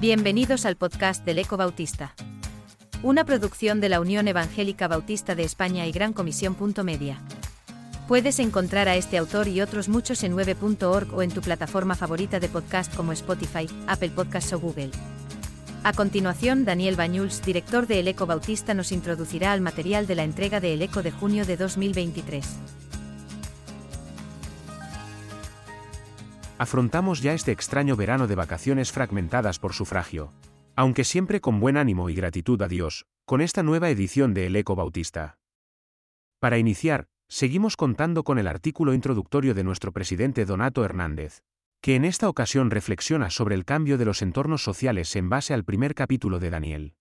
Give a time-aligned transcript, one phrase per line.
[0.00, 2.14] Bienvenidos al podcast del Eco Bautista.
[3.02, 6.54] Una producción de la Unión Evangélica Bautista de España y Gran Comisión.
[6.84, 7.18] Media.
[8.06, 12.40] Puedes encontrar a este autor y otros muchos en 9.org o en tu plataforma favorita
[12.40, 14.90] de podcast como Spotify, Apple Podcasts o Google.
[15.82, 20.24] A continuación, Daniel Bañuls, director de El Eco Bautista, nos introducirá al material de la
[20.24, 22.44] entrega de El Eco de junio de 2023.
[26.58, 30.32] Afrontamos ya este extraño verano de vacaciones fragmentadas por sufragio.
[30.74, 34.56] Aunque siempre con buen ánimo y gratitud a Dios, con esta nueva edición de El
[34.56, 35.38] Eco Bautista.
[36.38, 41.42] Para iniciar, seguimos contando con el artículo introductorio de nuestro presidente Donato Hernández,
[41.80, 45.64] que en esta ocasión reflexiona sobre el cambio de los entornos sociales en base al
[45.64, 46.94] primer capítulo de Daniel.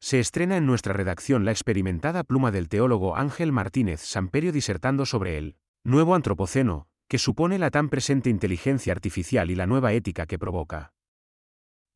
[0.00, 5.38] Se estrena en nuestra redacción la experimentada pluma del teólogo Ángel Martínez Samperio disertando sobre
[5.38, 10.38] el nuevo antropoceno, que supone la tan presente inteligencia artificial y la nueva ética que
[10.38, 10.92] provoca.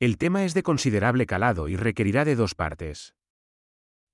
[0.01, 3.15] El tema es de considerable calado y requerirá de dos partes.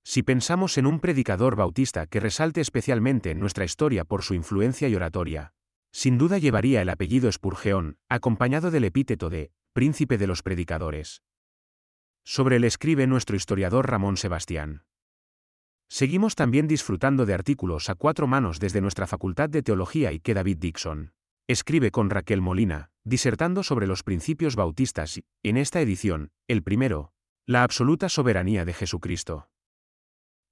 [0.03, 4.87] Si pensamos en un predicador bautista que resalte especialmente en nuestra historia por su influencia
[4.87, 5.53] y oratoria,
[5.91, 11.23] sin duda llevaría el apellido Spurgeón, acompañado del epíteto de príncipe de los predicadores.
[12.23, 14.83] Sobre él escribe nuestro historiador Ramón Sebastián.
[15.89, 20.35] Seguimos también disfrutando de artículos a cuatro manos desde nuestra Facultad de Teología y que
[20.35, 21.13] David Dixon
[21.47, 27.11] escribe con Raquel Molina, disertando sobre los principios bautistas y, en esta edición, el primero,
[27.47, 29.49] la absoluta soberanía de Jesucristo.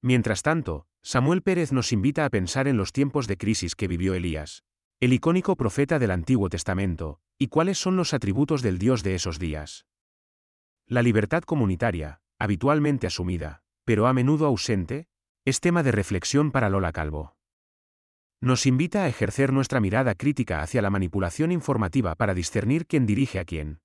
[0.01, 4.15] Mientras tanto, Samuel Pérez nos invita a pensar en los tiempos de crisis que vivió
[4.15, 4.63] Elías,
[4.99, 9.37] el icónico profeta del Antiguo Testamento, y cuáles son los atributos del Dios de esos
[9.37, 9.85] días.
[10.87, 15.07] La libertad comunitaria, habitualmente asumida, pero a menudo ausente,
[15.47, 17.37] es tema de reflexión para Lola Calvo.
[18.41, 23.39] Nos invita a ejercer nuestra mirada crítica hacia la manipulación informativa para discernir quién dirige
[23.39, 23.79] a quién.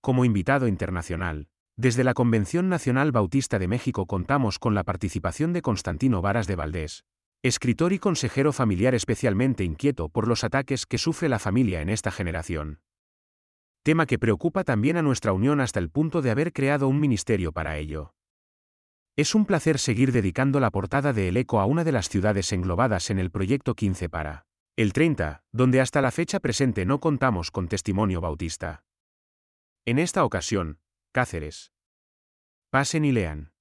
[0.00, 1.46] Como invitado internacional,
[1.76, 6.56] desde la Convención Nacional Bautista de México contamos con la participación de Constantino Varas de
[6.56, 7.04] Valdés,
[7.44, 12.10] escritor y consejero familiar especialmente inquieto por los ataques que sufre la familia en esta
[12.10, 12.80] generación.
[13.84, 17.52] Tema que preocupa también a nuestra unión hasta el punto de haber creado un ministerio
[17.52, 18.15] para ello.
[19.16, 22.52] Es un placer seguir dedicando la portada de El Eco a una de las ciudades
[22.52, 24.44] englobadas en el proyecto 15 para
[24.76, 28.84] el 30, donde hasta la fecha presente no contamos con testimonio bautista.
[29.86, 30.80] En esta ocasión,
[31.12, 31.72] Cáceres.
[32.68, 33.52] Pasen y lean.